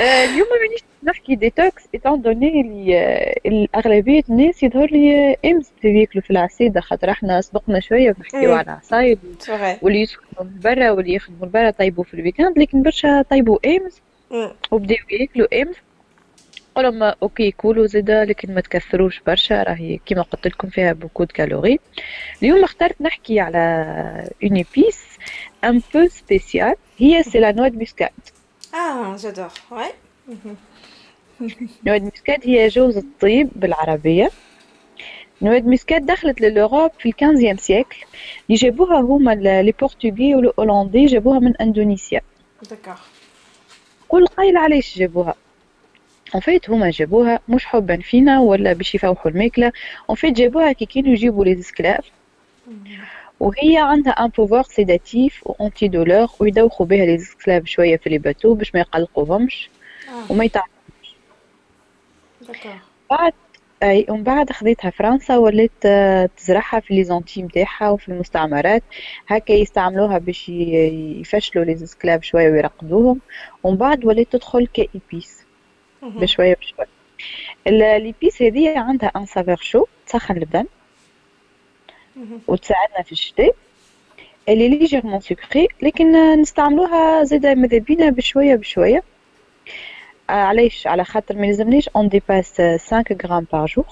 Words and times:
اليوم 0.00 0.46
مانيش 0.62 0.80
نحكي 1.04 1.34
détox 1.34 1.82
étant 1.94 2.22
donné 2.22 2.60
اللي 2.60 3.34
الاغلبيه 3.46 4.22
الناس 4.30 4.62
يظهر 4.62 4.90
لي 4.90 5.36
امس 5.44 5.72
ياكلوا 5.84 6.22
في 6.22 6.30
العسيده 6.30 6.80
خاطر 6.80 7.10
إحنا 7.10 7.40
سبقنا 7.40 7.80
شوية 7.80 8.12
بنحكيو 8.12 8.52
على 8.54 8.64
العصايد 8.64 9.18
واللي 9.82 10.00
يسكنوا 10.00 10.44
من 10.44 10.60
برا 10.64 10.90
واللي 10.90 11.14
يخدموا 11.14 11.48
برا 11.48 11.70
طيبوا 11.70 12.04
في 12.04 12.14
ال 12.14 12.19
week-end 12.19 12.58
لكن 12.58 12.82
برشا 12.82 13.22
طيبوا 13.22 13.58
امس 13.66 14.00
وبداو 14.70 14.96
ياكلوا 15.10 15.62
امس 15.62 15.76
قولهم 16.74 17.02
OK 17.02 17.50
كولوا 17.50 17.86
زادا 17.86 18.24
لكن 18.24 18.54
ما 18.54 18.60
تكثروش 18.60 19.20
برشا 19.26 19.62
راهي 19.62 19.98
كيما 20.06 20.22
قلت 20.22 20.46
لكم 20.46 20.68
فيها 20.68 20.92
beaucoup 20.92 21.24
de 21.24 21.34
calories 21.34 21.78
اليوم 22.42 22.64
اخترت 22.64 23.00
نحكي 23.00 23.40
على 23.40 23.58
une 24.42 24.56
épice 24.56 25.04
un 25.64 25.80
peu 25.94 26.06
spéciale 26.08 26.74
هي 26.98 27.22
c'est 27.22 27.38
la 27.38 27.52
noix 27.52 27.68
de 27.68 27.84
آه 28.74 29.16
j'adore 29.16 29.48
ouais 29.70 29.92
noix 31.86 31.98
de 31.98 32.06
muscade 32.06 32.46
هي 32.46 32.68
جوز 32.68 32.96
الطيب 32.96 33.50
بالعربية. 33.56 34.30
noix 35.42 35.58
de 35.58 35.70
muscade 35.70 36.02
دخلت 36.02 36.40
لل 36.40 36.52
Europe 36.52 36.90
في 36.98 37.08
ال 37.08 37.13
quinzième 37.13 37.56
siècle. 37.56 37.96
اللي 38.46 38.58
جابوها 38.58 39.00
هما 39.00 39.34
les 39.34 39.74
Portugais 39.80 40.34
والهولندي 40.34 41.06
جابوها 41.06 41.38
من 41.38 41.56
إندونيسيا. 41.56 42.20
d'accord 42.70 42.98
قول 44.08 44.26
قايل 44.26 44.56
علاش 44.56 44.98
جابوها؟ 44.98 45.34
en 46.34 46.40
fait 46.40 46.70
هما 46.70 46.90
جابوها 46.90 47.40
مش 47.48 47.66
حبا 47.66 47.96
فينا 47.96 48.40
ولا 48.40 48.72
باش 48.72 48.94
يفوحوا 48.94 49.30
الماكلة. 49.30 49.72
en 50.08 50.16
fait 50.16 50.36
جابوها 50.36 50.72
كي 50.72 50.86
كانوا 50.86 51.12
يجيبوا 51.12 51.44
les 51.44 51.60
esclaves 51.60 52.04
وهي 53.40 53.78
عندها 53.78 54.12
un 54.12 54.28
pouvoir 54.28 54.62
sédatif 54.62 55.42
و 55.44 55.88
anti-douleur 55.88 56.28
ويدوخوا 56.40 56.86
بها 56.86 57.06
les 57.06 57.14
esclaves 57.14 57.64
شوية 57.64 57.96
في 57.96 58.10
les 58.10 58.18
bateaux 58.18 58.54
باش 58.54 58.74
ما 58.74 58.80
يقلقوهمش 58.80 59.70
آه. 60.08 60.32
وما 60.32 60.44
يتعبوش 60.44 61.16
بعد 63.10 63.32
أي 63.82 64.06
ومن 64.08 64.22
بعد 64.22 64.52
خذيتها 64.52 64.90
فرنسا 64.90 65.36
ولات 65.36 65.70
آه، 65.84 66.30
تزرعها 66.36 66.80
في 66.80 66.94
les 66.94 67.04
Antilles 67.04 67.42
نتاعها 67.42 67.90
وفي 67.90 68.08
المستعمرات. 68.08 68.82
هكا 69.28 69.52
يستعملوها 69.52 70.18
باش 70.18 70.48
يفشلوا 70.48 71.64
les 71.64 71.72
esclaves 71.72 72.22
شوية 72.22 72.50
ويرقدوهم. 72.50 73.20
ومن 73.62 73.76
بعد 73.76 74.04
ولات 74.04 74.32
تدخل 74.32 74.66
ك 74.66 74.79
épice 74.79 75.46
بشوية 76.02 76.54
بشوية. 76.54 76.88
l'épice 77.66 78.42
هذه 78.42 78.78
عندها 78.78 79.12
une 79.16 79.26
saveur 79.26 79.56
chaude 79.56 79.86
تسخن 80.06 80.36
البدن. 80.36 80.66
وتساعدنا 82.48 83.02
في 83.02 83.12
الشتاء 83.12 83.54
اللي 84.48 84.68
légèrement 84.68 85.20
sucrée 85.20 85.68
لكن 85.82 86.40
نستعملوها 86.40 87.24
زادا 87.24 87.54
ماذا 87.54 87.78
بينا 87.78 88.10
بشوية 88.10 88.54
بشوية. 88.54 89.02
آه، 90.30 90.32
علاش؟ 90.32 90.86
على 90.86 91.04
خاطر 91.04 91.36
ما 91.36 91.46
لازمناش 91.46 91.88
on 91.88 92.08
dépasse 92.08 92.60
5 92.60 93.04
غرام 93.24 93.46
par 93.52 93.66
jour 93.66 93.86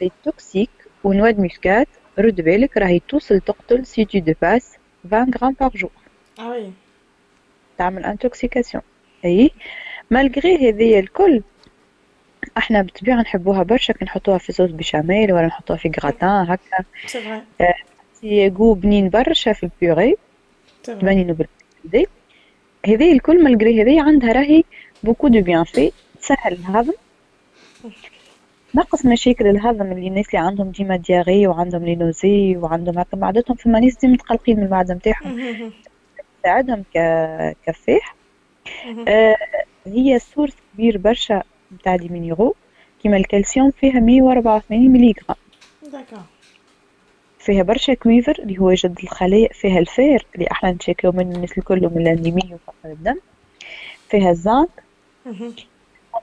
elle 0.00 0.10
est 0.24 0.38
toxique 0.38 0.70
و 1.04 1.09
noix 1.09 1.30
de 1.30 1.42
muscade 1.42 1.88
رد 2.18 2.40
بالك 2.40 2.76
راهي 2.76 3.00
توصل 3.08 3.40
تقتل 3.40 3.86
si 3.86 4.04
tu 4.04 4.18
dépasses 4.18 4.76
20 5.06 5.30
غرام 5.34 5.56
par 5.60 5.70
jour 5.74 5.90
آه 6.38 6.70
تعمل 7.78 8.04
intoxication 8.04 8.82
أي؟ 9.24 9.50
malgré 10.10 10.68
هذيا 10.68 11.00
الكل 11.00 11.42
إحنا 12.58 12.82
بالطبيعه 12.82 13.20
نحبوها 13.20 13.62
برشا 13.62 13.92
كي 13.92 14.04
نحطوها 14.04 14.38
في 14.38 14.52
sauce 14.52 14.70
béchamel 14.70 15.32
ولا 15.32 15.46
نحطوها 15.46 15.78
في 15.78 15.92
غراتان 16.00 16.46
هكا. 16.48 16.84
سي 18.14 18.50
جو 18.50 18.74
بنين 18.74 19.08
برشا 19.08 19.52
في 19.52 19.70
فري 19.80 20.16
تباني 20.82 21.24
بالكدا 21.24 22.10
هذه 22.86 23.12
الكل 23.12 23.44
malgré 23.44 23.82
هذه 23.82 24.02
عندها 24.02 24.32
راهي 24.32 24.64
beaucoup 25.02 25.28
de 25.28 25.40
bienfaits 25.40 25.92
تسهل 26.20 26.52
الهضم. 26.52 26.92
نقص 28.74 29.06
مشاكل 29.06 29.46
الهضم 29.46 29.92
اللي 29.92 30.08
الناس 30.08 30.26
اللي 30.28 30.38
عندهم 30.38 30.70
ديما 30.70 30.96
diarrhée 30.96 31.46
وعندهم 31.46 31.84
les 31.84 31.94
nausées 31.94 32.56
وعندهم 32.56 32.98
هكا 32.98 33.16
معدتهم 33.16 33.56
فما 33.56 33.80
ناس 33.80 33.96
ديما 33.96 34.12
متقلقين 34.14 34.56
من 34.56 34.62
المعدة 34.62 34.94
نتاعهم. 34.94 35.72
تساعدهم 36.42 36.84
كفاح. 37.66 38.14
آه 39.08 39.36
هي 39.86 40.18
source 40.18 40.56
كبير 40.74 40.98
برشا 40.98 41.42
نتاع 41.74 41.96
des 41.96 42.08
minéraux 42.08 42.54
كيما 43.02 43.16
الكالسيوم 43.16 43.70
فيها 43.70 44.00
184 44.00 44.90
مليغرام 44.90 45.36
d'accord. 45.82 46.18
فيها 47.38 47.62
برشا 47.62 47.94
cuivre 47.94 48.36
اللي 48.38 48.58
هو 48.58 48.72
جد 48.74 48.98
الخلايا 49.02 49.48
فيها 49.52 49.78
ال 49.78 49.90
fer 49.90 50.26
اللي 50.34 50.46
إحنا 50.52 50.70
نتشكاو 50.70 51.12
من 51.12 51.32
الناس 51.32 51.58
الكل 51.58 51.80
من 51.80 52.02
الانيميا 52.02 52.54
وفقر 52.54 52.92
الدم. 52.92 53.16
فيها 54.10 54.30
الزنك. 54.30 54.68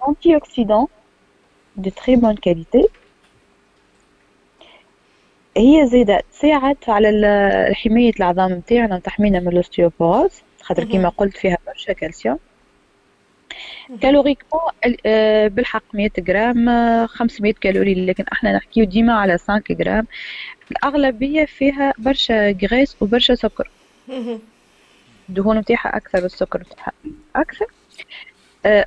antioxydant 0.09 1.89
de 1.89 1.98
très 1.98 2.15
bonne 2.15 2.35
qualité 2.35 2.87
هي 5.57 5.87
زيادة 5.87 6.23
تساعد 6.31 6.77
على 6.87 7.71
حماية 7.73 8.11
العظام 8.19 8.53
نتاعنا 8.53 8.95
وتحمينا 8.95 9.39
من 9.39 9.47
ال 9.47 9.54
ostéoporose 9.54 10.31
خاطر 10.61 10.83
كيما 10.83 11.09
قلت 11.09 11.37
فيها 11.37 11.57
برشا 11.67 11.93
calcium. 11.93 12.39
Caloriquement 14.01 14.61
آه، 15.05 15.47
بالحق 15.47 15.83
100 15.93 16.09
جرام 16.17 16.69
500 17.07 17.53
calories 17.53 18.05
لكن 18.05 18.23
إحنا 18.31 18.55
نحكيو 18.55 18.85
ديما 18.85 19.13
على 19.13 19.37
5 19.37 19.63
جرام. 19.69 20.07
الأغلبية 20.71 21.45
فيها 21.45 21.93
برشا 21.97 22.51
graisse 22.51 22.95
وبرشا 23.01 23.35
سكر. 23.35 23.69
الدهون 25.29 25.57
نتاعها 25.57 25.97
أكثر 25.97 26.23
والسكر 26.23 26.59
نتاعها 26.59 26.91
أكثر. 27.35 27.65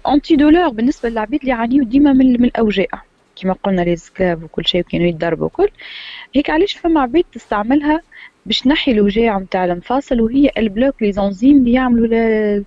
انتي 0.08 0.34
آه، 0.34 0.36
douleur 0.36 0.68
بالنسبة 0.68 1.08
للعبيد 1.08 1.40
اللي 1.40 1.52
يعانيو 1.52 1.84
ديما 1.84 2.12
من, 2.12 2.32
من 2.32 2.44
الأوجاع. 2.44 3.02
كما 3.36 3.52
قلنا 3.52 3.82
les 3.82 3.96
esclaves 3.96 4.42
وكل 4.42 4.66
شيء 4.66 4.80
وكانوا 4.80 5.06
يتضربوا 5.06 5.46
وكل. 5.46 5.70
هيك 6.34 6.50
علاش 6.50 6.74
فما 6.74 7.00
عبيد 7.00 7.24
تستعملها 7.32 8.00
باش 8.46 8.60
تنحي 8.60 8.92
الوجاع 8.92 9.38
نتاع 9.38 9.64
المفاصل 9.64 10.20
وهي 10.20 10.50
ال 10.58 10.64
bloque 10.64 11.02
les 11.02 11.12
enzymes 11.12 11.56
اللي 11.58 11.72
يعملوا 11.72 12.64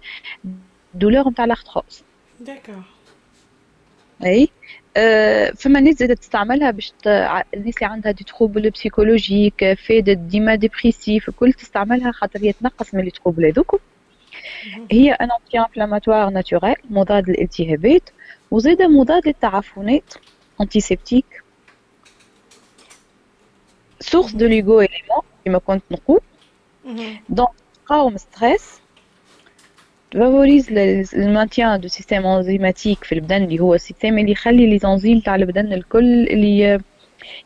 ال 0.93 0.98
douleur 0.98 1.29
نتاع 1.29 1.45
l'arthrose 1.45 2.03
d'accord 2.39 2.83
أي؟ 4.25 4.49
أه 4.97 5.51
فما 5.51 5.79
ناس 5.79 5.95
زادت 5.95 6.19
تستعملها 6.19 6.71
باش 6.71 6.89
ت... 7.03 7.07
الناس 7.07 7.75
اللي 7.77 7.93
عندها 7.93 8.11
des 8.11 8.23
troubles 8.23 8.69
psychologiques 8.69 9.73
فادت 9.73 10.17
ديما 10.17 10.55
dépressifs 10.55 11.29
الكل 11.29 11.53
تستعملها 11.53 12.11
خاطر 12.11 12.39
هي 12.39 12.53
تنقص 12.53 12.93
من 12.93 13.03
les 13.03 13.11
troubles 13.11 13.45
هذوك 13.45 13.81
هي 14.91 15.11
ان 15.11 15.29
anti-inflammatoire 15.31 16.29
naturel 16.29 16.75
مضاد 16.89 17.29
للالتهابات 17.29 18.09
وزادة 18.51 18.87
مضاد 18.87 19.27
للتعفنات 19.27 20.13
antiseptique 20.61 21.43
source 23.99 24.31
de 24.31 24.45
l'oligo-élément 24.47 25.21
كما 25.45 25.57
كنت 25.57 25.83
نقول. 25.91 26.19
donc 27.29 27.49
تقاوم 27.85 28.17
stress 28.17 28.79
favorise 30.13 30.71
le 31.13 31.27
maintien 31.27 31.79
du 31.79 31.87
système 31.87 32.25
enzymatique 32.25 33.03
في 33.03 33.15
البدن 33.15 33.43
اللي 33.43 33.59
هو 33.59 33.75
ال 33.75 33.81
système 33.81 34.17
اللي 34.19 34.31
يخلي 34.31 34.67
les 34.69 34.77
enzymes 34.77 35.19
تاع 35.19 35.35
البدن 35.35 35.73
الكل 35.73 36.27
اللي 36.27 36.79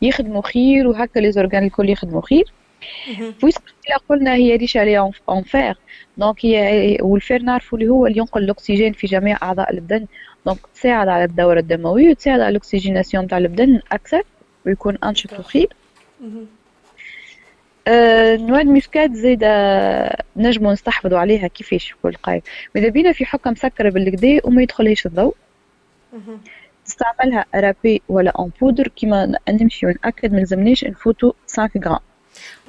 يخدموا 0.01 0.41
خير 0.41 0.87
وهكا 0.87 1.19
les 1.19 1.31
organes 1.31 1.63
الكل 1.63 1.89
يخدموا 1.89 2.21
خير. 2.21 2.43
puisque 3.41 3.61
قلنا 4.09 4.33
هي 4.35 4.55
riche 4.55 4.77
عليها 4.77 5.11
en 5.29 5.43
fer 5.43 5.77
donc 6.17 6.45
هي 6.45 6.97
وال 7.01 7.17
fer 7.17 7.41
نعرفوا 7.41 7.77
اللي 7.77 7.89
هو 7.89 8.07
اللي 8.07 8.17
ينقل 8.17 8.43
الأكسجين 8.43 8.93
في 8.93 9.07
جميع 9.07 9.37
أعضاء 9.43 9.73
البدن. 9.73 10.05
donc 10.45 10.59
تساعد 10.73 11.07
على 11.07 11.23
الدورة 11.23 11.59
الدموية 11.59 12.09
وتساعد 12.09 12.39
على 12.39 12.49
ال 12.49 12.56
oxygénation 12.56 13.27
تاع 13.27 13.37
البدن 13.37 13.79
أكثر 13.91 14.21
ويكون 14.65 14.97
أنشط 15.03 15.39
وخير. 15.39 15.69
آه، 17.87 18.35
noix 18.35 18.61
de 18.61 18.73
muscade 18.73 19.13
زايدة 19.13 19.47
نجمو 20.35 20.71
نستحفظوا 20.71 21.19
عليها 21.19 21.47
كيفاش 21.47 21.95
كل 22.03 22.13
قايم. 22.13 22.41
ماذا 22.75 22.89
بينا 22.89 23.11
في 23.11 23.25
حكة 23.25 23.51
مسكرة 23.51 23.89
بالكدا 23.89 24.39
وما 24.43 24.61
يدخلهاش 24.61 25.05
الضوء 25.05 25.35
تستعملها 26.85 27.45
râpée 27.55 28.01
ولا 28.09 28.31
en 28.31 28.51
poudre 28.61 28.87
كيما 28.87 29.37
نمشي 29.49 29.85
ونأكد 29.85 30.33
ما 30.33 30.37
لازمناش 30.39 30.83
نفوتوا 30.83 31.31
5 31.47 31.69
غرام 31.85 31.99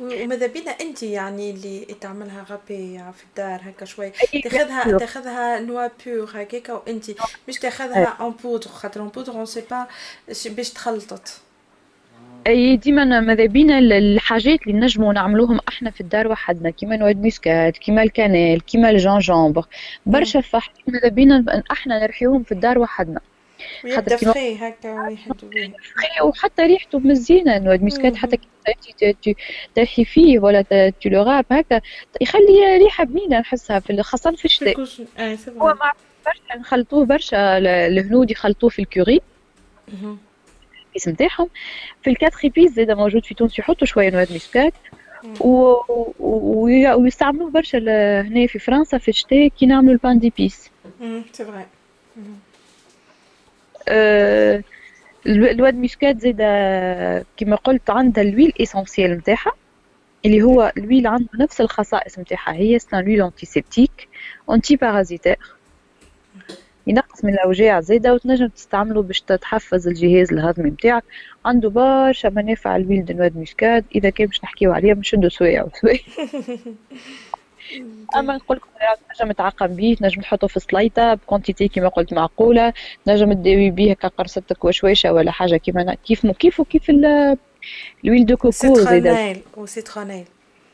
وماذا 0.01 0.47
بينا 0.47 0.71
أنت 0.71 1.03
يعني 1.03 1.51
اللي 1.51 1.87
تعملها 2.01 2.47
râpée 2.51 2.99
في 2.99 3.25
الدار 3.25 3.61
هكا 3.65 3.85
شوي؟ 3.85 4.11
تاخذها 4.45 4.99
تاخذها 4.99 5.61
noix 5.61 5.89
pure 6.05 6.31
هكاكا 6.35 6.73
وأنت 6.73 7.05
مش 7.49 7.59
تاخذها 7.59 8.17
en 8.21 8.35
poudre 8.45 8.69
خاطر 8.69 9.01
en 9.01 9.09
poudre 9.09 9.33
on 9.33 9.47
sait 9.47 9.63
pas 9.71 9.87
باش 10.47 10.71
تخلطت. 10.71 11.41
أي 12.47 12.77
ديما 12.77 13.21
ماذا 13.21 13.47
بينا 13.47 13.79
الحاجات 13.79 14.63
اللي 14.67 14.79
نجمو 14.81 15.13
نعملوهم 15.13 15.61
إحنا 15.69 15.91
في 15.91 16.01
الدار 16.01 16.29
وحدنا 16.29 16.71
كيما 16.71 16.97
noix 16.97 17.14
de 17.14 17.23
muscade 17.23 17.79
كيما 17.79 18.03
ال 18.03 18.09
cannelle 18.09 18.61
كيما 18.61 18.91
ال 18.91 18.98
gingembre 18.98 19.67
برشا 20.07 20.41
فحم 20.41 20.73
ماذا 20.87 21.09
بينا 21.09 21.65
إحنا 21.73 22.03
نرحيوهم 22.03 22.43
في 22.43 22.53
الدار 22.53 22.79
وحدنا. 22.79 23.21
خاطر 23.95 24.17
كيما 24.17 24.33
هكا 24.61 26.23
وحتى 26.23 26.63
ريحته 26.63 26.99
مزيانه 26.99 27.59
noix 27.59 27.75
de 27.75 27.83
muscade 27.83 28.17
حتى 28.17 28.39
كي 29.23 29.37
ترحي 29.75 30.05
فيه 30.05 30.39
ولا 30.39 30.91
تولو 31.03 31.23
râpe 31.23 31.45
هكا 31.51 31.81
يخلي 32.21 32.77
ريحة 32.77 33.05
بنينة 33.05 33.39
نحسها 33.39 33.79
في 33.81 34.03
خاصة 34.03 34.31
في 34.31 34.45
الشتاء. 34.45 34.81
هو 35.59 35.75
مع 35.81 35.93
برشا 36.27 36.59
نخلطوه 36.59 37.05
برشا 37.05 37.59
الهنود 37.59 38.31
يخلطوه 38.31 38.71
في 38.71 38.79
ال 38.83 38.88
curry. 38.88 39.21
ال 40.97 40.98
épices 40.98 41.09
نتاعهم 41.09 41.49
في 42.03 42.11
ال 42.11 42.49
quatre-épices 42.49 42.73
زاد 42.73 42.91
موجود 42.91 43.25
في 43.25 43.35
تونس 43.35 43.59
يحطوا 43.59 43.87
شوية 43.87 44.11
noix 44.11 44.25
de 44.25 44.33
muscade. 44.33 44.75
ويستعملوه 46.99 47.51
برشا 47.51 47.79
هنا 48.23 48.47
في 48.47 48.59
فرنسا 48.59 48.99
في 48.99 49.09
الشتاء 49.09 49.49
كي 49.49 49.67
نعملوا 49.67 49.93
ال 49.93 49.98
pain 49.98 50.19
d'épices 50.19 50.71
c'est 51.33 51.45
vrai 51.45 51.65
ال 55.27 55.34
noix 55.34 55.61
de 55.61 55.75
muscade 55.75 56.21
زاد 56.21 56.37
كما 57.37 57.57
قلت 57.57 57.91
عندها 57.91 58.25
ال 58.25 58.29
huile 58.29 58.53
essentielle 58.61 59.11
نتاعها 59.11 59.53
اللي 60.27 60.43
هو 60.43 60.73
ال 60.77 60.82
huile 60.82 61.07
عنده 61.07 61.29
نفس 61.41 61.61
الخصائص 61.61 62.19
نتاعها. 62.19 62.53
هي 62.53 62.79
sont 62.79 63.05
l'huile 63.05 63.23
antiseptique 63.23 64.09
anti-parasitaire 64.51 65.39
ينقص 66.87 67.25
من 67.25 67.33
الأوجاع 67.33 67.81
زايده 67.81 68.15
وتنجم 68.15 68.47
تستعمله 68.47 69.03
باش 69.03 69.21
تحفز 69.21 69.89
الجهاز 69.89 70.33
الهضمي 70.33 70.71
نتاعك 70.71 71.05
عنده 71.45 71.71
برشا 71.71 72.29
منافع 72.29 72.77
ال 72.77 72.81
huile 72.81 73.05
de 73.05 73.15
noix 73.15 73.29
de 73.29 73.37
muscade 73.37 73.85
إذا 73.95 74.11
كان 74.11 74.27
باش 74.27 74.45
نحكيو 74.45 74.73
عليها 74.73 74.95
نشدو 74.95 75.29
سوايع 75.29 75.65
وسوايع. 75.65 76.01
أما 78.17 78.37
نقول 78.37 78.57
لكم 78.57 78.69
تنجم 79.19 79.33
تعقم 79.33 79.67
به 79.67 79.97
تنجم 80.01 80.21
تحطه 80.21 80.47
في 80.47 80.61
سلايطة 80.61 81.15
ب 81.15 81.21
quantité 81.21 81.69
كيما 81.69 81.89
قلت 81.89 82.13
معقولة 82.13 82.73
تنجم 83.05 83.33
تداوي 83.33 83.71
به 83.71 83.93
كقرصتك 83.93 84.65
وشويشة 84.65 85.13
ولا 85.13 85.31
حاجة 85.31 85.57
كيما 85.57 85.95
كيف 85.95 86.27
كيف 86.27 86.61
وكيف 86.61 86.91
ال 86.91 87.13
huile 87.13 88.27
de 88.27 88.37
coco 88.37 88.51
citronnelle 88.51 89.41
وسيترونيل 89.57 90.25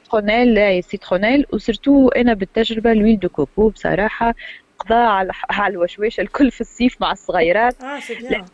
سيترونيل. 0.03 0.55
لا 0.55 0.81
سيترونيل. 0.81 1.47
وسرتو 1.53 2.09
أنا 2.09 2.35
بالتجربة 2.35 2.93
ال 2.93 2.97
huile 2.97 3.19
de 3.19 3.29
coco 3.29 3.69
بصراحة 3.69 4.35
قضاء 4.85 5.07
على 5.07 5.33
على 5.51 5.73
الوشويشة 5.73 6.21
الكل 6.21 6.51
في 6.51 6.61
الصيف 6.61 6.97
مع 7.01 7.13
الصغيرات. 7.13 7.77
c'est 8.07 8.15
bien 8.15 8.45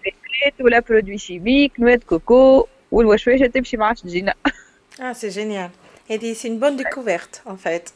ولا 0.61 0.81
produit 0.81 1.19
chimique 1.19 1.81
noix 1.81 1.96
de 1.96 2.03
coco 2.05 2.67
والوشويشة 2.91 3.47
تمشي 3.47 3.77
عادش 3.77 4.01
تجينا 4.01 4.35
آه 5.03 5.13
c'est 5.13 5.29
génial 5.29 5.71
هذه 6.11 6.33
c'est 6.33 6.59
bonne 6.59 6.77
découverte 6.77 7.43
en 7.47 7.57
fait 7.57 7.91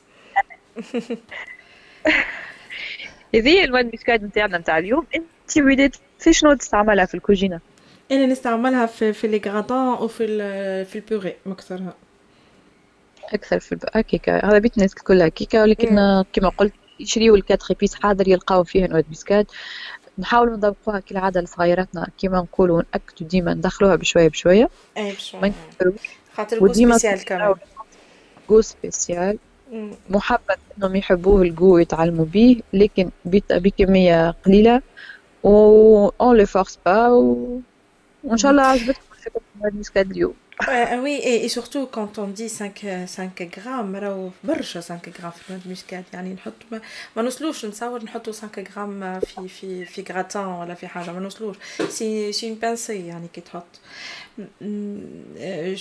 هذه 3.34 3.48
هي 3.48 3.64
ال 3.64 3.69
noix 3.69 3.90
de 3.90 3.98
muscade 3.98 4.24
نتاعنا 4.24 4.58
نتاع 4.58 4.78
اليوم. 4.78 5.06
انت 5.16 5.58
وليدات 5.58 5.96
في 6.18 6.32
شنو 6.32 6.54
تستعملها 6.54 7.04
في 7.04 7.14
الكوجينة؟ 7.14 7.60
أنا 8.10 8.26
نستعملها 8.26 8.86
في 8.86 9.12
في 9.12 9.26
les 9.26 9.42
gratins 9.46 9.88
وفي 9.88 10.26
في 10.84 10.96
ال 10.96 11.02
purée 11.02 11.34
مكثرها 11.46 11.94
أكثر 13.32 13.60
في 13.60 13.78
هكاكا 13.94 14.46
هذا 14.46 14.58
بيت 14.58 14.76
الناس 14.76 14.92
الكل 14.92 15.22
هكاكا 15.22 15.62
ولكن 15.62 16.24
كما 16.32 16.48
قلت 16.48 16.72
يشريوا 17.02 17.36
ال 17.36 17.74
quatre-épices 17.74 17.94
حاضر 17.94 18.28
يلقاو 18.28 18.64
فيه 18.64 18.86
noix 18.86 18.98
de 18.98 19.04
muscade 19.08 19.46
نحاولوا 20.18 20.56
نضبطوها 20.56 21.00
كالعاده 21.00 21.40
لصغيراتنا 21.40 22.06
كيما 22.18 22.38
نقولوا 22.38 22.82
ناكدوا 22.94 23.28
ديما 23.28 23.54
ندخلوها 23.54 23.96
بشوية 23.96 24.28
بشوية. 24.28 24.68
إي 24.96 25.12
بشوية. 25.12 25.52
خاطر 26.36 26.58
goût 26.58 26.72
spécial 26.72 27.24
كمان. 27.24 27.54
جو 28.50 28.60
سبيسيال. 28.60 29.38
محبب 30.10 30.58
إنهم 30.78 30.96
يحبوه 30.96 31.42
الجو 31.42 31.74
ويتعلموا 31.74 32.24
به 32.24 32.60
لكن 32.72 33.10
بكمية 33.24 34.30
قليلة. 34.30 34.82
و 35.42 36.08
on 36.20 36.36
les 36.36 36.46
force 36.46 36.78
pas 36.86 37.08
وإن 38.24 38.36
شاء 38.36 38.50
الله 38.50 38.62
عجبتكم 38.62 39.02
الفكرة 39.64 40.00
اليوم. 40.00 40.34
Euh, 40.68 41.02
oui, 41.02 41.18
et, 41.22 41.44
et, 41.44 41.48
surtout 41.48 41.86
quand 41.86 42.18
on 42.18 42.28
dit 42.28 42.48
5 42.48 42.86
5 43.06 43.42
غرام 43.58 43.96
راهو 43.96 44.30
برشا 44.44 44.80
5 44.80 45.00
غرام 45.20 45.30
في 45.30 45.50
ال 45.50 45.53
noix 45.53 45.63
de 45.63 45.68
muscade 45.68 46.04
يعني 46.12 46.34
نحط 46.34 46.52
ما, 46.72 46.80
ما 47.16 47.22
نوصلوش 47.22 47.66
نتصور 47.66 48.04
نحطوا 48.04 48.32
5 48.32 48.48
غرام 48.76 49.20
في 49.20 49.48
في 49.48 49.84
في 49.84 50.04
غراتان 50.12 50.46
ولا 50.46 50.74
في 50.74 50.86
حاجة. 50.86 51.12
ما 51.12 51.20
نوصلوش. 51.20 51.56
c'est 51.88 52.32
c'est 52.32 52.54
pensé 52.54 53.06
يعني 53.06 53.28
كي 53.28 53.40
تحط. 53.40 53.80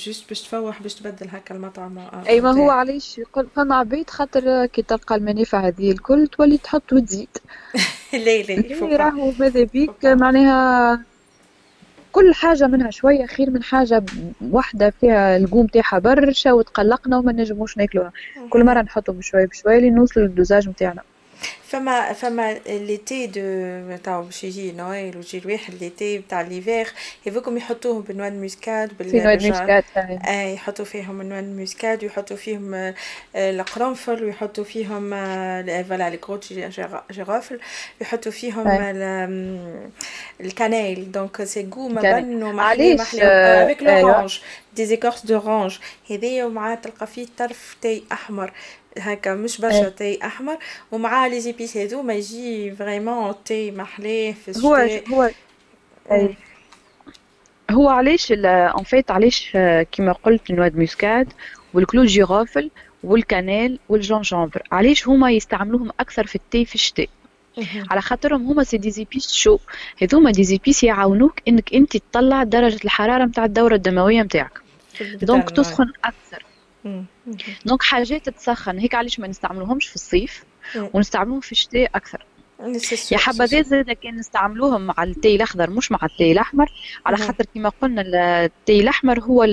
juste 0.05 0.29
باش 0.29 0.41
تفوح 0.41 0.81
باش 0.81 0.93
تبدل 0.93 1.27
هكا 1.29 1.55
المطعم. 1.55 1.99
أي 2.27 2.41
ما 2.41 2.51
هو 2.51 2.69
علاش؟ 2.69 3.17
يقول 3.17 3.47
فما 3.55 3.75
عبيد 3.75 4.09
خاطر 4.09 4.65
كي 4.65 4.81
تلقى 4.81 5.15
المنافع 5.15 5.67
هذه 5.67 5.91
الكل 5.91 6.27
تولي 6.27 6.57
تحط 6.57 6.93
وتزيد. 6.93 7.37
لا 8.13 8.41
لا 8.41 8.97
راهو 9.03 9.33
ماذا 9.39 9.63
بيك؟ 9.63 10.05
معناها 10.05 11.10
كل 12.11 12.33
حاجة 12.33 12.67
منها 12.67 12.91
شوية 12.91 13.25
خير 13.25 13.49
من 13.49 13.63
حاجة 13.63 14.03
واحدة 14.51 14.93
فيها 15.01 15.37
القوم 15.37 15.67
تاعها 15.67 15.99
برشا 15.99 16.51
وتقلقنا 16.51 17.17
وما 17.17 17.31
نجموش 17.31 17.77
ناكلوها. 17.77 18.11
كل 18.49 18.63
مرة 18.63 18.81
نحطهم 18.81 19.17
بشوية 19.17 19.45
بشوية 19.45 19.79
لنوصل 19.79 20.21
للدوزاج 20.21 20.69
نتاعنا. 20.69 21.01
فما 21.71 22.13
فما 22.13 22.53
ليتي 22.67 23.27
دو 23.27 23.95
تاع 24.03 24.21
باش 24.21 24.43
يجي 24.43 24.71
نويل 24.71 25.17
ويجي 25.17 25.37
الواحد 25.37 25.73
ليتي 25.81 26.21
تاع 26.29 26.41
ليفير 26.41 26.87
يفوكم 27.25 27.57
يحطوهم 27.57 28.01
بنوع 28.01 28.27
الموسكاد 28.27 28.97
بال 28.97 29.23
نوع 29.23 29.33
الموسكاد 29.33 29.83
اي 30.27 30.53
يحطوا 30.53 30.85
فيهم 30.85 31.21
نوع 31.21 31.39
الموسكاد 31.39 32.03
ويحطوا 32.03 32.37
فيهم 32.37 32.93
القرنفل 33.35 34.23
ويحطوا 34.23 34.63
فيهم 34.63 35.09
فوالا 35.83 36.09
لي 36.09 36.17
كروت 36.17 36.53
جيرافل 37.11 37.59
يحطوا 38.01 38.31
فيهم 38.31 38.67
الكانيل 40.41 41.11
دونك 41.11 41.43
سي 41.43 41.69
غو 41.75 41.87
ما 41.87 42.01
بن 42.01 42.43
ومحلي 42.43 42.95
محلي 42.95 43.23
افيك 43.23 43.83
لورانج 43.83 44.39
دي 44.75 44.85
زيكورس 44.85 45.25
دورانج 45.25 45.77
هذايا 46.09 46.45
ومعاه 46.45 46.75
تلقى 46.75 47.07
فيه 47.07 47.25
طرف 47.37 47.75
تاي 47.81 48.03
أحمر. 48.11 48.53
هكا 48.97 49.33
مش 49.33 49.61
برشا 49.61 49.89
تاي 49.89 50.19
أحمر. 50.23 50.57
ومعاه 50.91 51.27
لي 51.27 51.39
زيبيس 51.65 51.77
هذوما 51.77 52.13
يجي 52.13 52.71
فريمون 52.71 53.33
تاي 53.45 53.71
محلاه 53.71 54.31
في 54.31 54.47
الشتاء 54.47 55.09
هو 55.09 55.29
هو 56.11 56.29
هو 57.71 57.89
علاش 57.89 58.31
ان 58.31 58.83
فيت 58.83 59.11
علاش 59.11 59.57
كيما 59.91 60.11
قلت 60.11 60.51
noix 60.51 60.69
de 60.69 60.77
muscade 60.77 61.33
وال 61.73 61.84
clou 61.84 62.05
de 62.05 62.20
girofle 62.20 62.71
وال 63.03 63.19
cannelle 63.19 63.79
وال 63.89 64.03
gingembre 64.03 64.63
علاش 64.71 65.07
هما 65.07 65.31
يستعملوهم 65.31 65.89
أكثر 65.99 66.27
في 66.27 66.35
ال 66.35 66.43
thé 66.43 66.65
في 66.65 66.75
الشتاء 66.75 67.09
على 67.89 68.01
خاطرهم 68.01 68.45
هما 68.47 68.63
c'est 68.63 68.77
des 68.77 68.91
épices 68.91 69.31
شو 69.33 69.57
هذوما 70.01 70.31
des 70.31 70.43
épices 70.43 70.83
يعاونوك 70.83 71.33
انك 71.47 71.73
انت 71.73 71.97
تطلع 71.97 72.43
درجه 72.43 72.79
الحراره 72.85 73.25
نتاع 73.25 73.45
الدوره 73.45 73.75
الدمويه 73.75 74.21
نتاعك 74.21 74.61
donc 75.01 75.49
تسخن 75.49 75.91
أكثر 76.05 76.45
donc 77.65 77.83
حاجات 77.83 78.29
تسخن 78.29 78.79
هيك 78.79 78.95
علاش 78.95 79.19
ما 79.19 79.27
نستعملوهمش 79.27 79.87
في 79.87 79.95
الصيف 79.95 80.43
ونستعملوهم 80.93 81.39
في 81.39 81.51
الشتاء 81.51 81.89
أكثر 81.95 82.25
يا 83.11 83.17
حبذا 83.17 83.61
زاد 83.61 83.91
كان 83.91 84.15
نستعملوهم 84.15 84.81
مع 84.81 85.03
التاي 85.03 85.35
الاخضر 85.35 85.69
مش 85.69 85.91
مع 85.91 85.99
التاي 86.03 86.31
الاحمر 86.31 86.71
على 87.05 87.17
خاطر 87.17 87.45
كما 87.55 87.69
قلنا 87.69 88.01
التاي 88.45 88.79
الاحمر 88.79 89.19
هو 89.19 89.47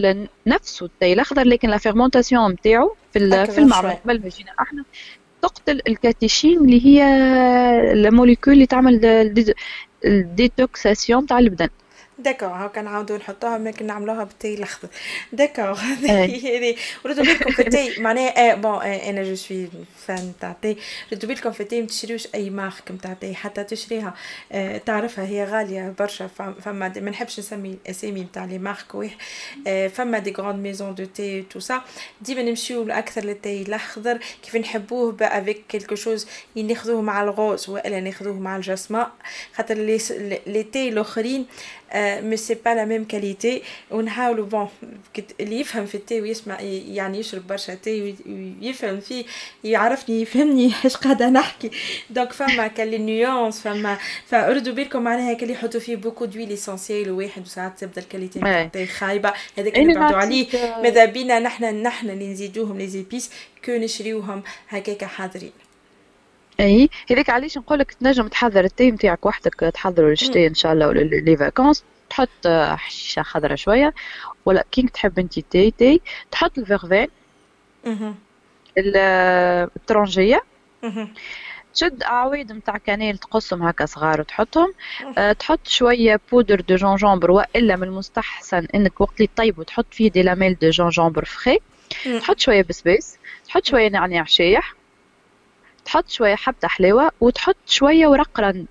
نفسه 0.46 0.86
التاي 0.86 1.12
الاخضر 1.12 1.42
لكن 1.42 1.68
la 1.68 1.78
fermentation 1.78 2.50
نتاعو 2.52 2.94
في 3.12 3.46
في 3.46 3.58
المعمل 3.58 4.28
جينا 4.28 4.52
إحنا 4.60 4.84
تقتل 5.42 5.82
ال 5.88 5.95
catéchine 5.95 6.58
اللي 6.58 6.86
هي 6.86 7.02
ال 7.92 7.99
molécule 7.99 8.54
اللي 8.54 8.66
تعمل 8.66 9.00
ال 10.04 10.16
détoxation 10.16 11.26
تاع 11.26 11.38
البدن 11.38 11.68
d'accord 12.18 12.48
هاكا 12.48 12.82
نعاودو 12.82 13.16
نحطوها 13.16 13.58
ممكن 13.58 13.86
نعملوها 13.86 14.24
بالتاي 14.24 14.54
الاخضر 14.54 14.88
d'accord 15.32 15.72
هذه 15.78 16.76
ردوا 17.06 17.24
بالكم 17.24 17.50
في 17.50 17.62
التاي 17.62 17.98
معناها 17.98 18.54
bon 18.54 18.82
أنا 18.82 19.22
je 19.22 19.34
suis 19.34 19.68
fan 20.06 20.32
تاع 20.40 20.50
التاي 20.50 20.76
ردوا 21.12 21.28
بالكم 21.28 21.52
في 21.52 21.60
التاي 21.60 21.80
ما 21.80 21.86
تشريوش 21.86 22.28
أي 22.34 22.50
marque 22.50 22.90
نتاع 22.90 23.12
التاي 23.12 23.34
حتى 23.34 23.64
تشريها 23.64 24.14
تعرفها 24.86 25.26
هي 25.26 25.44
غالية 25.44 25.94
برشا. 25.98 26.26
فما 26.26 26.92
ما 26.96 27.10
نحبش 27.10 27.38
نسمي 27.38 27.78
الاسامي 27.84 28.20
نتاع 28.20 28.44
les 28.44 28.58
marques 28.58 28.94
oui 28.94 29.16
فما 29.88 30.18
des 30.18 30.32
grandes 30.32 30.62
maisons 30.62 30.94
de 30.94 31.04
thé 31.04 31.42
tout 31.50 31.60
ça 31.60 31.82
ديما 32.20 32.42
نمشيو 32.42 32.90
أكثر 32.90 33.24
للتاي 33.24 33.62
الأخضر. 33.62 34.18
كيف 34.42 34.56
نحبوه 34.56 35.12
بقى 35.12 35.40
avec 35.40 35.62
quelque 35.68 35.94
chose 35.94 36.26
ناخذوه 36.56 37.02
مع 37.02 37.22
ال 37.22 37.32
rose 37.32 37.68
وإلا 37.68 38.00
ناخذوه 38.00 38.34
مع 38.38 38.56
الجاسما. 38.56 39.12
خاطر 39.54 39.74
les 40.46 40.62
thés 40.62 40.88
الأخرين 40.88 41.46
mais 41.96 42.36
c'est 42.36 42.54
pas 42.54 42.74
la 42.74 42.84
même 42.84 43.04
qualité 43.04 43.62
ونحاولوا 43.90 44.46
bon 44.46 44.68
اللي 45.40 45.60
يفهم 45.60 45.86
في 45.86 45.94
التاي 45.94 46.20
ويسمع 46.20 46.60
يعني 46.60 47.18
يشرب 47.18 47.46
برشا 47.46 47.74
تاي 47.74 48.14
ويفهم 48.62 49.00
فيه 49.00 49.24
يعرفني 49.64 50.22
يفهمني 50.22 50.72
إيش 50.84 50.96
قاعدة 50.96 51.28
نحكي 51.28 51.70
donc 52.10 52.32
فما 52.32 52.66
كان 52.66 52.88
les 52.88 52.98
nuances 52.98 53.60
فما 53.60 53.98
فردوا 54.26 54.72
بالكم 54.72 55.02
معناها 55.02 55.32
كان 55.32 55.50
يحطوا 55.50 55.80
فيه 55.80 55.96
beaucoup 55.96 56.24
d'huiles 56.24 56.52
essentielles 56.52 57.10
وواحد 57.10 57.42
وساعات 57.42 57.78
تبدا 57.78 58.02
ال 58.02 58.07
qualité 58.07 58.38
التاي 58.62 58.86
خايبه 58.86 59.32
هذاك 59.58 59.78
اللي 59.78 59.92
نبعدوا 59.94 60.16
عليه 60.16 60.46
ماذا 60.82 61.04
بينا 61.04 61.38
نحن 61.38 61.82
نحن 61.82 62.10
اللي 62.10 62.32
نزيدوهم 62.32 62.78
les 62.78 62.86
épices 62.86 63.30
que 63.64 63.72
نشريوهم 63.72 64.42
هكاك 64.68 65.04
حاضرين 65.04 65.67
أي؟ 66.60 66.88
هذاك 67.10 67.30
علاش 67.30 67.58
نقول 67.58 67.78
لك 67.78 67.92
تنجم 67.92 68.28
تحضر 68.28 68.64
التاي 68.64 68.90
نتاعك 68.90 69.26
وحدك 69.26 69.54
تحضره 69.54 70.08
للشتاء 70.08 70.46
إن 70.46 70.54
شاء 70.54 70.72
الله 70.72 70.88
ولا 70.88 71.00
les 71.00 71.36
vacances 71.36 71.84
تحط 72.10 72.46
حشيشة 72.74 73.22
خضراء 73.22 73.56
شوية 73.56 73.94
ولا 74.44 74.64
كينك 74.72 74.90
تحب 74.90 75.18
أنت 75.18 75.38
تاي 75.38 75.70
تاي 75.70 76.00
تحط 76.30 76.58
ال 76.58 76.64
verveine 76.64 77.08
الترونجية 79.76 80.42
تشد 81.74 82.02
أعواد 82.02 82.52
متاع 82.52 82.76
cannelle 82.76 83.18
تقصهم 83.18 83.62
هكا 83.62 83.86
صغار 83.86 84.20
وتحطهم 84.20 84.72
أه 85.18 85.32
تحط 85.32 85.66
شوية 85.66 86.20
poudre 86.32 86.60
de 86.60 86.76
gingembre 86.76 87.30
وإلا 87.30 87.76
من 87.76 87.82
المستحسن 87.82 88.66
إنك 88.74 89.00
وقت 89.00 89.16
اللي 89.16 89.30
تطيب 89.34 89.58
وتحط 89.58 89.86
فيه 89.90 90.10
des 90.10 90.22
lamelles 90.22 90.56
de 90.62 90.70
gingembre 90.70 91.24
frais 91.24 91.58
تحط 92.20 92.38
شوية 92.38 92.62
بسبيس 92.62 93.18
تحط 93.46 93.64
شوية 93.64 93.88
نعناع 93.88 94.24
شايح 94.24 94.74
تحط 95.88 96.08
شوية 96.08 96.34
حبة 96.34 96.68
حلاوة 96.68 97.10
وتحط 97.20 97.56
شوية 97.66 98.06
ورق 98.06 98.40
رند. 98.40 98.66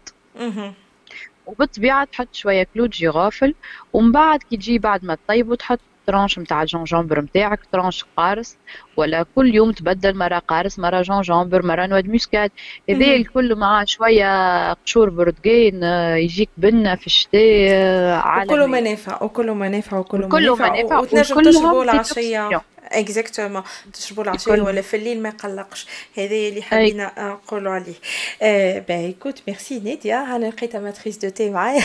وبالطبيعة 1.45 2.05
تحط 2.05 2.27
شوية 2.31 2.67
clou 2.73 2.84
de 2.84 2.89
girofle 2.89 3.53
ومن 3.93 4.11
بعد 4.11 4.43
كي 4.43 4.57
تجي 4.57 4.79
بعد 4.79 5.05
ما 5.05 5.15
تطيب 5.15 5.49
وتحط 5.49 5.79
tranche 6.07 6.39
نتاع 6.39 6.61
ال 6.61 6.67
gingembre 6.67 7.21
نتاعك 7.21 7.59
tranche 7.71 8.05
قارص 8.17 8.57
ولا 8.97 9.25
كل 9.35 9.55
يوم 9.55 9.71
تبدل 9.71 10.17
مرة 10.17 10.39
قارص 10.39 10.79
مرة 10.79 11.01
gingembre 11.01 11.65
مرة 11.65 11.85
noix 11.85 12.01
de 12.01 12.09
muscade 12.09 12.51
هذا 12.89 13.05
الكل 13.05 13.55
مع 13.55 13.83
شوية 13.83 14.73
قشور 14.73 15.09
بردقان 15.09 15.83
يجيك 16.23 16.49
بنة 16.57 16.95
في 16.95 17.07
الشتاء 17.07 18.13
عالمي 18.13 18.53
وكله 18.53 18.67
منافع 18.67 19.23
وكله 19.23 19.53
منافع 19.53 19.97
وكله 19.97 20.27
منافع 20.55 20.99
وتنجم 20.99 21.41
تشربوا 21.41 21.83
العشية 21.83 22.61
exactement 22.91 23.63
تشربوا 23.93 24.23
العشاء 24.23 24.59
ولا 24.59 24.81
في 24.81 24.97
الليل 24.97 25.21
ما 25.21 25.29
يقلقش 25.29 25.87
هذا 26.17 26.35
اللي 26.35 26.61
حبينا 26.61 27.11
نقولوا 27.17 27.71
عليه 27.73 27.93
ah 28.41 28.79
ben 28.79 28.95
écoute 28.95 29.41
merci 29.47 29.79
ناديا 29.79 30.35
أنا 30.35 30.45
لقيتها 30.45 30.79
maîtresse 30.79 31.17
de 31.17 31.29
thé 31.29 31.49
معايا 31.49 31.83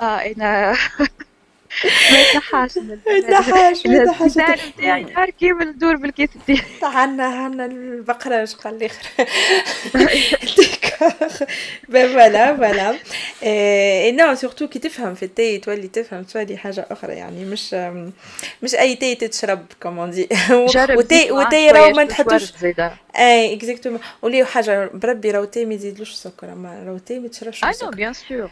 آه 0.00 0.04
أنا 0.04 0.76
ما 1.84 2.20
يتنحاش 2.20 2.78
ما 2.78 3.12
يتنحاش 3.12 3.86
ما 3.86 3.94
يتنحاش 3.94 4.36
نهار 4.36 5.30
كامل 5.40 5.68
ندور 5.68 5.96
بالكيس 5.96 6.30
نتاعي 6.36 6.60
عنا 6.82 7.24
عنا 7.24 7.66
البقرة 7.66 8.42
اش 8.42 8.54
قال 8.54 8.78
لي؟ 8.78 8.88
فوالا 11.92 12.56
فوالا. 12.56 12.94
نو 14.10 14.34
سورتو 14.34 14.68
كي 14.68 14.78
تفهم 14.78 15.14
في 15.14 15.22
التاي 15.22 15.58
تولي 15.58 15.88
تفهم 15.88 16.22
تولي 16.22 16.56
حاجة 16.56 16.86
أخرى 16.90 17.12
يعني 17.12 17.44
مش 17.44 17.74
مش 18.62 18.74
أي 18.74 18.94
تاي 18.94 19.14
تتشرب 19.14 19.66
كومون 19.82 20.10
دي. 20.10 20.28
وتاي 20.98 21.30
وتاي 21.30 21.70
راهو 21.70 21.90
ما 21.90 22.04
تحطوش 22.04 22.52
اي 23.16 23.54
اكزاكتومون 23.54 24.00
ولي 24.22 24.44
حاجة 24.44 24.90
بربي 24.94 25.30
راهو 25.30 25.44
تاي 25.44 25.64
ما 25.64 25.74
يزيدلوش 25.74 26.10
السكر 26.10 26.52
أما 26.52 26.82
راهو 26.86 26.98
تاي 26.98 27.18
ما 27.18 27.28
تشربش 27.28 27.64
السكر 27.64 27.86
آه 27.86 27.90
نو 27.90 27.96
بيان 27.96 28.12
سور 28.12 28.50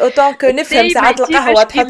اوتون 0.00 0.32
كو 0.32 0.46
نفهم 0.46 0.88
ساعات 0.88 1.20
القهوة 1.20 1.62
تحط 1.62 1.86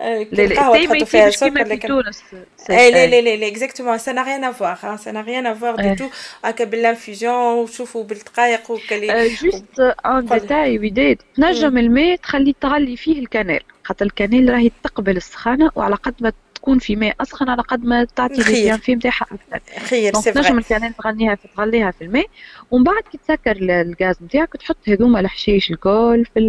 القهوه 0.00 0.84
تحطوا 0.84 1.04
فيها 1.04 1.30
سكر 1.30 1.64
لكن 1.66 1.88
تونس 1.88 2.22
لا 2.68 2.90
لا 2.90 3.20
لا 3.20 3.36
لا 3.36 3.46
اكزاكتومون 3.46 3.98
سا 3.98 4.12
نا 4.12 4.22
ريان 4.22 4.44
افوار 4.44 4.96
سا 4.96 5.12
نا 5.12 5.20
ريان 5.20 5.46
افوار 5.46 5.76
دي 5.76 5.94
تو 5.94 6.08
هكا 6.44 6.64
بالانفيزيون 6.64 7.34
وشوفوا 7.34 8.04
بالدقائق 8.04 8.70
وكلي 8.70 9.28
جوست 9.28 9.80
ان 10.06 10.26
ديتاي 10.26 10.78
وداد 10.78 11.18
تنجم 11.36 11.78
الماء 11.78 12.16
تخلي 12.16 12.54
تغلي 12.60 12.96
فيه 12.96 13.18
الكنال. 13.20 13.60
خاطر 13.84 14.06
الكنال 14.06 14.52
راهي 14.52 14.70
تقبل 14.82 15.16
السخانة 15.16 15.70
وعلى 15.74 15.94
قد 15.94 16.14
ما 16.20 16.32
تكون 16.54 16.78
في 16.78 16.96
ماء 16.96 17.16
اسخن 17.20 17.48
على 17.48 17.62
قد 17.62 17.84
ما 17.84 18.04
تعطي 18.04 18.42
لي 18.42 18.78
في 18.78 18.94
نتاعها 18.94 19.26
أكثر 19.52 19.80
خير 19.80 20.14
سي 20.14 20.32
تنجم 20.32 20.58
الكنال 20.58 20.94
تغنيها 20.96 21.34
في 21.34 21.48
تغليها 21.56 21.90
في 21.90 22.04
الماء. 22.04 22.26
ومن 22.70 22.84
بعد 22.84 23.02
كي 23.12 23.18
تسكر 23.18 23.56
الغاز 23.60 24.16
نتاعك 24.22 24.52
تحط 24.52 24.76
هذوما 24.88 25.20
الحشيش 25.20 25.70
الكل 25.70 26.24
في 26.34 26.40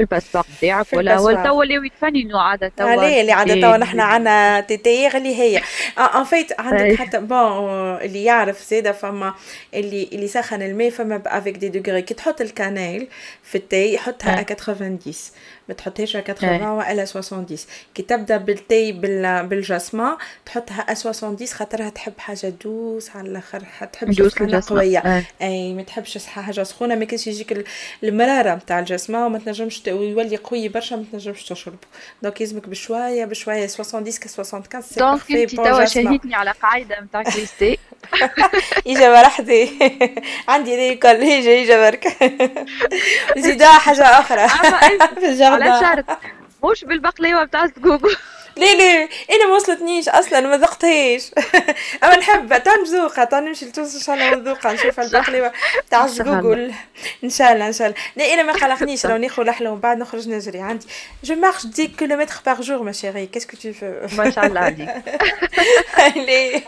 الباسبور 0.00 0.44
نتاعك 0.58 0.86
ولا 0.92 1.20
ولا 1.20 1.44
توا 1.44 1.62
اللي 1.62 1.74
يتفننوا 1.86 2.40
عادة 2.40 2.72
توا؟ 2.76 2.86
عليه 2.90 3.20
اللي 3.20 3.32
عادة 3.32 3.60
توا 3.60 3.76
نحن 3.76 4.00
عندنا 4.00 4.60
تيتيغ 4.60 5.16
اللي 5.16 5.36
هي. 5.36 5.62
ان 5.98 6.24
فيت 6.24 6.60
عندك 6.60 6.94
حتى 6.94 7.18
بون 7.20 7.96
اللي 7.96 8.24
يعرف 8.24 8.68
زاده 8.70 8.92
فما 8.92 9.34
اللي 9.74 10.08
اللي 10.12 10.28
سخن 10.28 10.62
الماء 10.62 10.90
فما 10.90 11.22
افيك 11.26 11.56
دي 11.56 11.68
دوغري 11.68 12.02
كي 12.02 12.14
تحط 12.14 12.40
الكانيل 12.40 13.08
في 13.42 13.54
التاي 13.54 13.98
حطها 13.98 14.42
90 14.42 14.98
ما 15.68 15.74
تحطهاش 15.74 16.16
80 16.16 16.62
والا 16.62 17.04
70 17.04 17.46
كي 17.94 18.02
تبدا 18.02 18.36
بالتاي 18.36 18.92
بالجاسما 19.42 20.18
تحطها 20.46 20.94
70 20.94 21.36
خاطرها 21.46 21.88
تحب 21.88 22.12
حاجة 22.18 22.52
دوس 22.64 23.10
على 23.16 23.28
الآخر 23.28 23.62
تحب 23.92 24.28
سخانه 24.28 24.62
قوية. 24.68 25.24
إي 25.42 25.74
ما 25.74 25.82
تحبش 25.82 26.26
حاجة 26.26 26.62
سخونة 26.62 26.94
ما 26.94 27.04
كانش 27.04 27.26
يجيك 27.26 27.64
المرارة 28.04 28.54
نتاع 28.54 28.78
الجاسما 28.78 29.26
وما 29.26 29.38
تنجمش 29.38 29.82
ويولي 29.86 30.36
قوي 30.36 30.68
برشا 30.68 30.94
ما 30.94 31.04
تنجمش 31.12 31.44
تشربه. 31.44 31.76
دونك 32.22 32.40
يلزمك 32.40 32.68
بشوية 32.68 33.24
بشوية 33.24 33.66
70 33.66 34.04
ك 34.04 34.28
75 34.28 34.82
سي 34.82 35.00
دونك 35.00 35.30
انت 35.30 35.54
توا 35.56 35.84
شهيتني 35.84 36.34
على 36.34 36.50
قاعدة 36.62 37.00
نتاع 37.00 37.22
كريستي. 37.22 37.78
اجا 38.86 39.12
وحدي 39.12 39.70
عندي 40.48 40.76
ذي 40.76 40.94
كل 40.94 41.08
هيجا 41.08 41.62
اجا 41.62 41.90
برك 41.90 42.06
زيدها 43.44 43.72
حاجة 43.78 44.02
أخرى. 44.02 44.48
في 45.20 45.28
الجردة 45.28 45.49
على 45.50 45.80
شرط 45.80 46.18
مش 46.64 46.84
بالبقلاوه 46.84 47.44
بتاع 47.44 47.66
جوجو. 47.66 48.08
ليه 48.56 48.76
ليه؟ 48.76 49.08
أنا 49.30 49.46
ما 49.48 49.54
وصلتنيش 49.54 50.08
أصلا 50.08 50.40
ما 50.40 50.56
ذقتهاش. 50.56 51.30
أما 52.04 52.16
نحب 52.16 52.62
تو 52.62 52.70
نذوقها 52.82 53.24
تو 53.24 53.36
نمشي 53.36 53.66
لتونس 53.66 53.94
إن 53.94 54.00
شاء 54.00 54.14
الله 54.14 54.32
ونذوقها 54.32 54.72
نشوف 54.72 55.00
البقلاوه 55.00 55.52
تاع 55.90 56.06
جوجل. 56.06 56.72
إن 57.24 57.30
شاء 57.30 57.52
الله 57.52 57.66
إن 57.66 57.72
شاء 57.72 57.86
الله. 57.86 57.98
لا 58.16 58.34
أنا 58.34 58.42
ما 58.42 58.52
قلقنيش 58.52 59.06
لو 59.06 59.16
ناخذ 59.16 59.42
لحله 59.42 59.70
ومن 59.70 59.80
بعد 59.80 59.98
نخرج 59.98 60.28
نجري. 60.28 60.60
عندي. 60.60 60.86
جو 61.24 61.34
مارش 61.34 61.66
10 61.66 61.86
كيلومتر 61.86 62.34
باغ 62.46 62.60
جور 62.60 62.82
ما 62.82 62.92
شيري 62.92 63.26
كاسكو 63.26 63.56
تو 63.56 63.72
فو 63.72 64.16
ما 64.16 64.30
شاء 64.30 64.46
الله 64.46 64.60
عليك. 64.60 64.90
ليه 66.26 66.62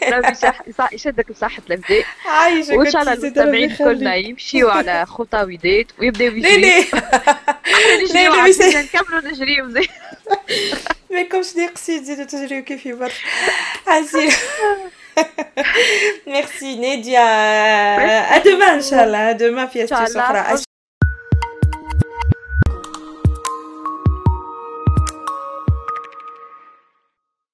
يشدك 0.93 1.33
بصحة 1.33 1.63
الابداع 1.67 2.05
عايشك 2.27 2.73
وإن 2.73 2.91
شاء 2.91 3.03
الله 3.03 3.13
المستمعين 3.13 3.77
كلنا 3.77 4.15
يمشيوا 4.15 4.73
على 4.73 5.07
خطى 5.07 5.43
وداد 5.43 5.87
ويبداو 5.99 6.27
يجريوا 6.27 6.59
ليه؟ 6.59 6.85
ليه 8.13 8.29
ليه؟ 8.49 8.83
نكملوا 8.83 9.21
نجريو. 9.21 9.85
ما 11.13 11.23
كومش 11.23 11.57
نقصي 11.57 12.01
تزيدو 12.01 12.25
تجريو 12.25 12.65
كيفي 12.65 12.93
برك 12.93 13.21
عزيز 13.87 14.35
Merci 16.27 16.77
Nédia. 16.79 17.27
À 18.37 18.41
demain, 18.41 18.79
Inch'Allah. 18.79 19.27
À 19.29 19.35
demain, 19.35 19.67
pièce 19.67 19.89
sur 19.89 20.67